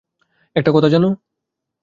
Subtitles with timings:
[0.55, 1.09] একটা কথা জানো?